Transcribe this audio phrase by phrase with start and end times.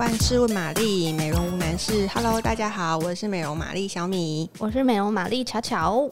[0.00, 2.08] 万事问玛丽，美容无难事。
[2.14, 6.10] Hello，大家好，我是美容玛丽小米，我是美容玛丽巧巧。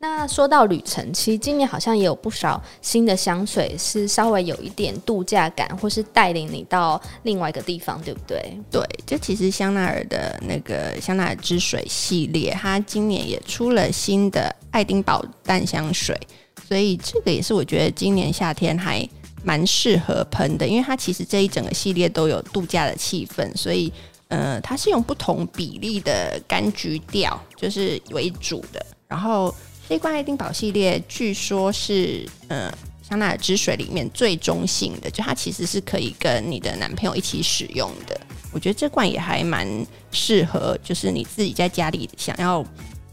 [0.00, 8.58] 那说到旅程，其实今年好像也有不少新的香水是稍微有一点度假感，或是带领你到另外一个地方，对不对？
[8.72, 16.18] 对，就其实香奈儿的那个香奈儿之水系列，它今年也出了新的爱丁堡淡香水，
[16.66, 19.08] 所以这个也是我觉得今年夏天还。
[19.44, 23.92] 蛮适合喷的，因为它其实这一整个系列都有度假的气氛，所以
[24.28, 28.84] 呃，它是用不同比例的柑橘调就是为主的。
[29.06, 29.54] 然后
[29.88, 32.70] 这一罐爱丁堡系列据说是呃
[33.02, 38.20] 香奈儿之水里面最中性的，就它其实是可以跟你的男朋友一起使用的。
[38.52, 39.66] 我觉得这罐也还蛮
[40.10, 42.64] 适合，就是你自己在家里想要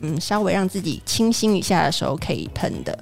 [0.02, 2.98] 嗯稍微让自己清新一下的时候可以喷的。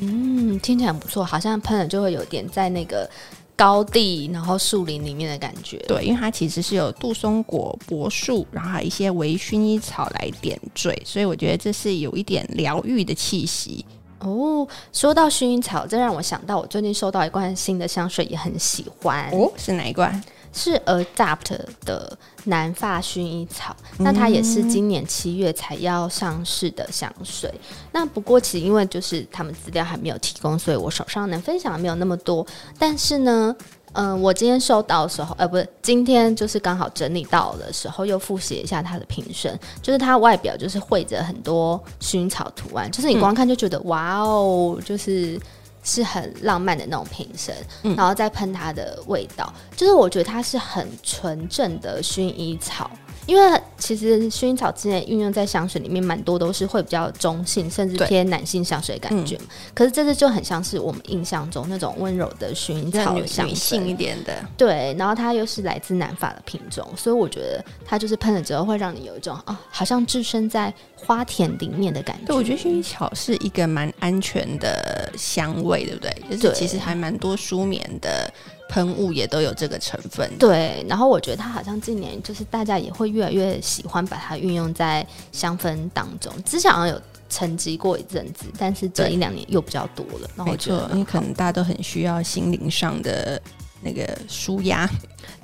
[0.00, 3.08] 嗯，听起来很不错，好像喷了就会有点在那个
[3.56, 5.78] 高地，然后树林里面的感觉。
[5.88, 13.84] 对，因为它其实是有杜松果、柏树，然后还有一些微薰衣草来点缀，所以我觉得这是有一点疗愈的气息。
[14.20, 19.30] 哦，说到薰衣草，这让我想到我最近收到一罐新的香水，也很喜欢。
[19.30, 20.22] 哦，是哪一罐？
[20.52, 27.52] 是 Adapt 的南发薰衣草，那它也是今年七月才要上市的香水。
[27.92, 32.46] 那不过其实因为就是他们资料还没有提供，所以我手上能分享的没有那么多。
[32.78, 33.54] 但是呢，
[33.92, 45.38] 嗯、呃，我今天收到的时候，呃，不是今天就是刚好整理到的时候，又复习一下它的瓶身，就是它外表就是绘着很多薰衣草图案，就是你光看就觉得、嗯、哇哦，就是。
[45.82, 52.90] 是很浪漫的那种瓶身，嗯、然后再喷它的味道，就是我觉得它是很纯正的薰衣草。
[53.28, 64.34] 因为其实薰衣草之前运用在香水里面蛮多都是会比较中性，甚至偏男性香水的感觉、嗯、可是这次就很像是我们印象中那种温柔的薰衣草香，女性一点的。
[64.56, 72.28] 对，然后它又是来自南法的品种，所以我觉得它就是喷了之后会让你有一种哦，好像置身在花田里面的感觉。
[72.28, 76.38] 对，我觉得薰衣草是一个蛮安全的香味，对不对？
[76.38, 78.32] 就是其实还蛮多舒眠的。
[78.68, 80.84] 喷雾也都有这个成分，对。
[80.88, 86.32] 然后我觉得它好像近年就是大家也会越来越喜欢把它运用在香氛当中。
[86.44, 90.30] 之前好像有沉积过一阵子，但是这一两年又比较多了。
[90.36, 93.40] 然后我觉得，因为可能大家都很需要心灵上的
[93.82, 94.88] 那个舒压，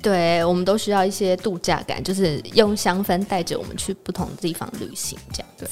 [0.01, 5.67] 对，我们都需要一些度假感，就是用香氛带着我们去不同的地方旅行，这样子。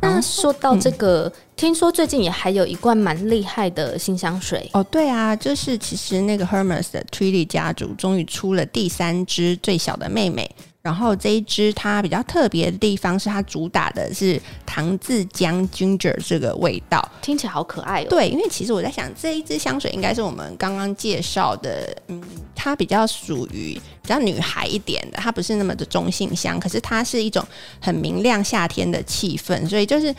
[0.00, 4.84] 那说到这个，嗯、听说最近也还有一罐蛮厉害的新香水哦。
[4.84, 10.50] 对啊，就是其实那个 Hermes 的 Trilly 家族终于出了第三支最小的妹妹。
[10.86, 18.06] 然后这一支它比较特别的地方是它主打的是糖渍姜 Ginger 这个味道，听起来好可爱哦。
[18.08, 22.22] 对，因为其实我在想这一支香水应该是我们刚刚介绍的，嗯，
[22.54, 27.44] 它比较属于比较女孩一点的，它不是那么的中性香，可是它是一种
[27.80, 30.14] 很明亮夏天的气氛，所以就是。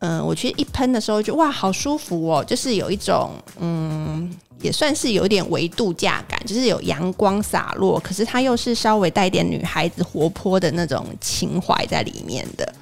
[0.00, 4.30] 嗯，我其实一喷的时候就哇，好舒服哦，就是有一种嗯，
[4.60, 12.74] 也算是有点微度假感，就是有阳光洒落，可是它又是稍微带点女孩子活泼的那种情怀在里面的。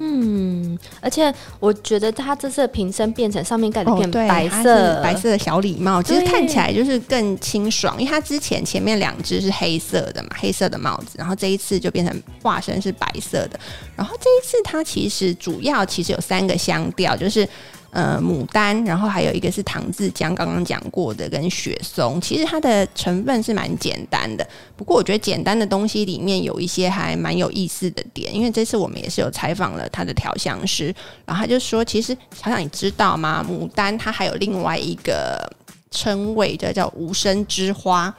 [0.00, 7.96] 嗯，而且我觉得它这次瓶身变成上面盖的片白色，哦、白色的小礼帽，其实看起来就是更清爽。
[7.98, 13.60] 因为它之前前面两只是黑色的嘛，黑色的帽子，然后这一次就变成化身是白色的。
[13.96, 17.48] 然后这一次它其实主要其实有三个香调，就是。
[17.92, 24.48] 呃，牡丹，然后还有一个是糖渍姜，刚刚讲过的，跟雪松，其实它的成分是蛮简单的。
[24.74, 30.86] 不过我觉得简单的东西里面有一些还蛮有意思的点，因为这次我们也是有采访了他的调香师，
[31.26, 33.44] 然后他就说，其实想想你知道吗？
[33.46, 35.46] 牡丹它还有另外一个
[35.90, 38.14] 称谓，叫叫无声之花。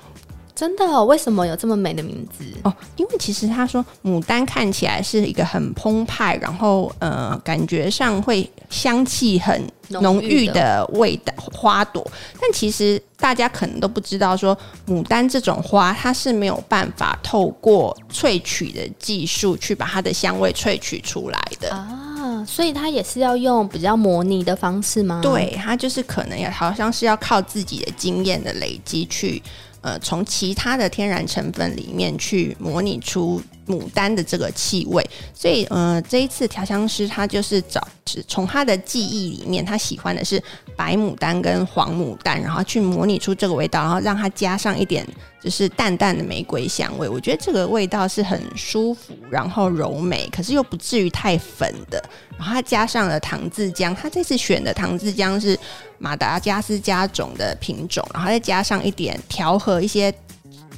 [0.56, 1.04] 真的哦？
[1.06, 2.72] 为什么有这么美的名字哦？
[2.96, 12.06] 因为其实他说牡丹看起来是一个很澎湃，然后呃，感觉上会香气很浓郁的味道花朵，
[12.40, 14.56] 但其实大家可能都不知道，说
[14.88, 25.20] 牡丹这种花它是没有办法透过萃取的技术去把它的香味萃取出来的啊，所以它也是要用比较模拟的方式吗？
[25.24, 29.42] 对，它就是可能也好像是要靠自己的经验的累积去。
[29.84, 37.86] 呃，从其他的天然成分里面去模拟出牡丹的这个气味，所以呃，这一次调香师他就是找，
[38.28, 40.42] 从他的记忆里面，他喜欢的是
[40.76, 45.08] 白牡丹跟黄牡丹，然后去模拟出这个味道，然后让它加上一点
[45.42, 47.08] 就是淡淡的玫瑰香味。
[47.08, 52.04] 我觉得这个味道是很舒服，然后柔美，可是又不至于太粉的。
[52.38, 55.58] 然后他加上了糖渍姜，他这次选的糖渍姜是
[56.00, 60.12] 马达加斯加种的品种，然后再加上一点调和一些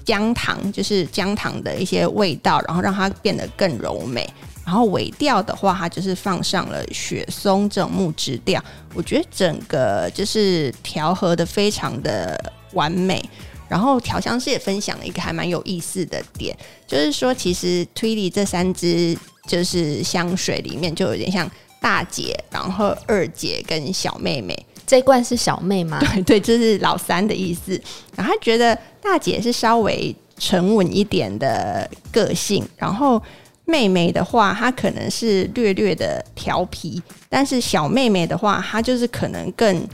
[0.05, 4.25] 姜糖，就是姜糖的一些味道，然后让它变得更柔美。
[4.63, 8.63] 然后尾调的话，它就是放上了雪松这种木质调，
[8.93, 12.39] 我觉得整个就是调和的非常的
[12.73, 13.23] 完美。
[13.67, 16.55] 然后调香师也分享了一个还蛮有意思的点，
[16.87, 19.17] 就是说其实推理这三支
[19.47, 21.49] 就是香水里面就有点像
[21.81, 24.55] 大姐，然后二姐跟小妹妹。
[24.87, 25.99] 这一罐是小妹吗？
[25.99, 27.71] 对对，就是老三的意思。
[28.15, 33.21] 然后他觉得大姐是稍微沉稳一点的个性，然后
[33.65, 39.87] 妹妹的话，她可能是略略的调皮，但是小妹妹的话，她就是可能更。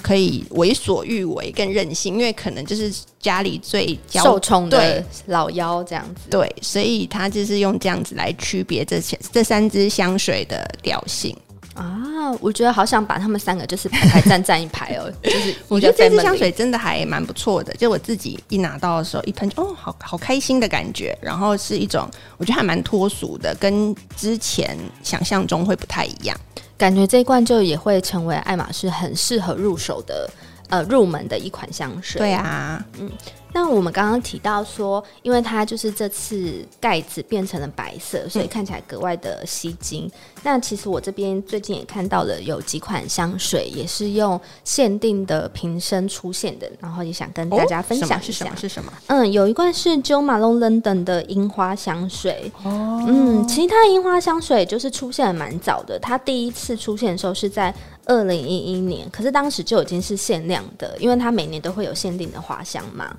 [0.00, 2.88] 可以为所欲为，更任性，因为可能就是
[3.18, 6.30] 家里最受宠的老幺这样子。
[6.30, 11.36] 对，所以他就是用这样子来区别这些这三支香水的调性
[11.78, 12.30] 啊。
[12.40, 15.10] 我觉得好想把他们三个就是排排站站一排哦。
[15.24, 21.16] 就是我觉得这支香水真的还蛮不错的，就我自己一拿到的时候一喷，哦，好好开心的感觉。
[21.22, 26.38] 然后是一种我觉得还蛮脱俗的，跟之前想象中会不太一样。
[26.76, 30.30] 感觉这一罐就也会成为爱马仕很适合入手的，
[30.68, 32.18] 呃，入门的一款香水。
[32.18, 33.10] 对啊，嗯。
[33.52, 40.04] 那我们刚刚提到说，因为它就是这次盖子变成了白色，所以看起来格外的吸睛。
[40.06, 48.20] 嗯、那其实我这边最近也看到了有几款香水也是用限定的瓶身出现的，然后也想跟大家分享一下。
[48.20, 48.56] 是什么？
[48.56, 48.92] 是什么？
[49.06, 52.52] 嗯，有一罐是 Jo Malone London 的樱花香水。
[52.62, 57.74] 哦，嗯，其实它的樱花香水就是出现的蛮早的，它第一次出现的时候是在
[58.08, 63.16] 二零一一年，可是当时就已经是限量的，因为它每年都会有限定的花香嘛。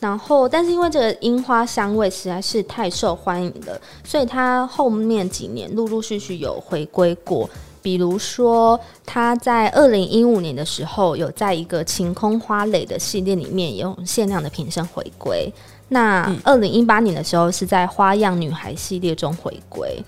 [0.00, 7.48] 然后，但是因为这个樱花香味实在是太受欢迎了，所以它后面几年陆陆续续有回归过。
[7.80, 15.48] 比如说，它在二零一五年的时候，有在一个晴空花蕾的系列里面用限量的瓶身回归。
[15.88, 20.02] 那二零一八年的时候，是在花样女孩系列中回归。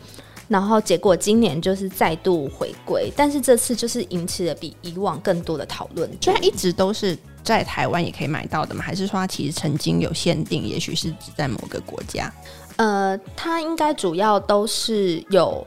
[0.49, 6.11] 然后结果今年就是再度回归，但是这次就是引起了比以往更多的讨论。
[6.21, 8.83] 虽然一直都是在台湾也可以买到的吗？
[8.83, 12.33] 还是说它其实曾经有限定，也许是只在某个国家？
[12.77, 15.67] 呃，它应该主要都是有。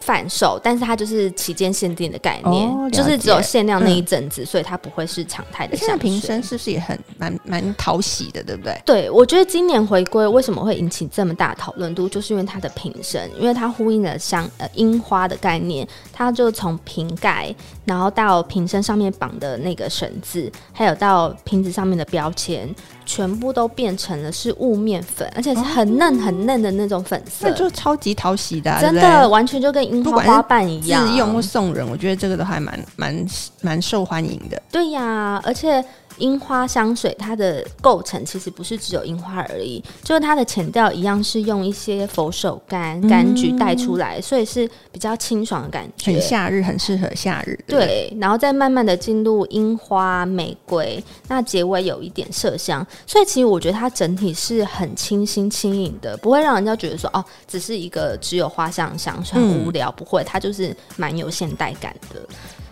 [0.00, 5.76] 贩售，但是它就是期间限定的概念，哦、就是只有限量那一阵子，嗯、所以它不会是常态的。
[5.76, 8.80] 现在瓶身是不是也很蛮蛮讨喜的，对不对？
[8.84, 17.54] 对，我觉得今年回归为什么会引起这么大讨论度，就是因为它的瓶身，因为它呼应了像呃樱花的概念，它就从瓶盖，
[17.84, 22.74] 然后到瓶身上面绑的那个绳子，还有到瓶子上面的标签。
[23.12, 31.04] 全部都变成了是雾面粉，而且是很嫩很嫩的那种粉色，那就超级讨喜的，真的完全就跟樱花花瓣一样。
[31.08, 33.26] 自用或送人，我觉得这个都还蛮蛮
[33.62, 34.62] 蛮受欢迎的。
[34.70, 35.84] 对呀，而且。
[36.20, 47.58] 樱花香水它的构成其实不是只有樱花而已，就是它的前调一样是用一些佛手柑、柑橘带出来，嗯、所以是比较清爽的感觉，很夏日，很适合夏日。
[47.66, 62.20] 对，对，然后再慢慢的进入樱花、玫瑰，那结尾有一点麝香，所以其实我觉得它整体是很清新轻盈的，不会让人家觉得说哦，只是一个只有花香香水很无聊，嗯、不会，它就是蛮有现代感的。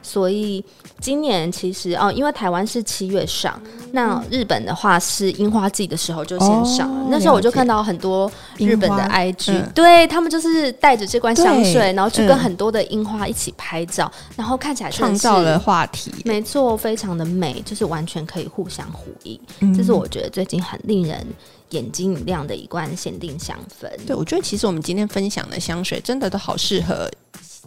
[0.09, 0.65] 所以
[1.03, 3.61] 今年其实哦，因为台湾是七月上，
[3.93, 7.03] 那日本的话是樱花季的时候就先上了。
[7.03, 16.11] 哦、那时候我就看到很多日本的 IG，、嗯、对他们就是带着这罐香水，然后去跟很多的樱花一起拍照，嗯、然后看起来创造了话题。
[16.25, 19.39] 没错，非常的美，就是完全可以互相呼应。
[19.61, 21.27] 嗯、这是我觉得最近很令人
[21.71, 23.87] 眼睛一亮的一罐限定香氛。
[24.07, 27.11] 对，我觉得其实我们今天分享的香水真的都好适合。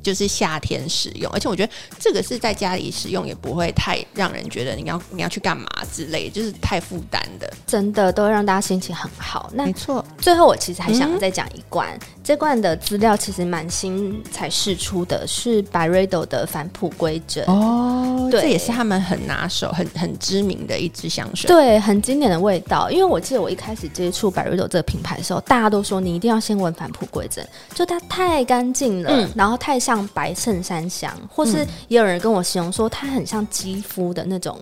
[0.02, 9.50] 就是夏天使用，而且我觉得这个是在家里使用也不会太让人觉得你要你要去干嘛之类，就是太负担的，真的都会让大家心情很好。
[9.54, 22.90] 那没错，最后我其实还想要再讲一罐，嗯、这罐的资料其实蛮新才释出的，是 Byredo 的返璞归真哦，对，这也是他们很拿手、很很知名的一支香水，对，很经典的味道。
[22.90, 29.82] 因为我记得我一开始接触 Byredo 这个品牌的时候，大家都说你一定要先闻返璞归真，就它太干净了，嗯、然后太。
[29.82, 34.56] 像白衬衫香，或是也有人跟我形容说，它很像肌肤的那种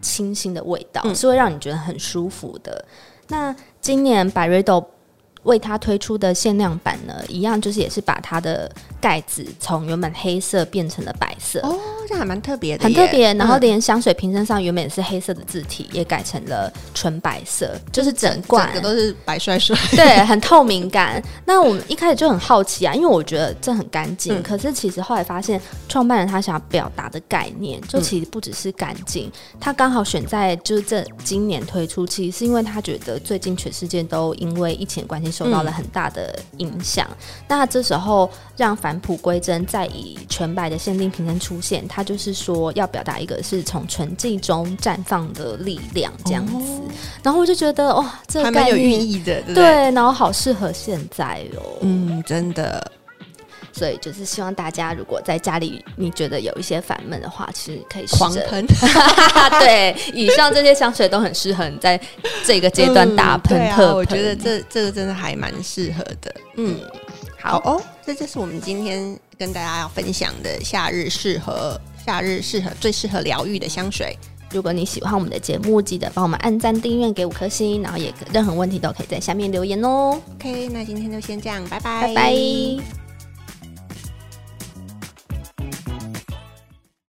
[0.00, 2.84] 清新的味道，嗯、是会让你觉得很舒服的。
[3.28, 4.84] 那今年 Byredo
[5.44, 8.70] 为它推出的限量版呢，一样就是也是把它的
[9.00, 11.60] 盖子从原本黑色变成了白色。
[11.60, 13.32] 哦，这还蛮特别的，很特别。
[13.34, 21.22] 然后连香水瓶身上原本也是黑色的字体，也改成了纯白色，就是整罐整个都是白帅帅， 对，很透明感。
[21.44, 37.16] 那我们一开始就很好奇啊，因为我觉得这很干净，嗯、可是其实后来发现，创办人他想要表达的概念，就其实不只是干净，他刚好选在就是这今年推出，其实是因为他觉得最近全世界都因为疫情关系受到了很大的影响，嗯、
[37.48, 46.82] 那这时候让返璞归真，再以全白的限定瓶身出现，它就是说要表达一个是从纯净中绽放的力量这样子，哦、
[47.22, 52.92] 然后我就觉得哇，这个概念有寓意的，对，对，然后好适合现在哦，嗯，真的。
[53.76, 58.64] 所以就是希望大家，如果在家里你觉得有一些烦闷的话，其实可以狂喷。
[59.58, 62.00] 对，以上这些香水都很适合你在
[62.46, 63.96] 这个阶段打喷特喷。
[63.96, 66.34] 我觉得这这个真的还蛮适合的。
[66.56, 66.78] 嗯，
[67.40, 74.16] 好哦，这就是我们今天跟大家要分享的夏日适合夏日适合最适合疗愈的香水。
[74.52, 80.16] 如果你喜欢我们的节目，记得帮我们按赞、订阅、给五颗星，然后也任何问题都可以在下面留言哦。
[80.36, 83.03] OK，那今天就先这样，拜拜，拜拜。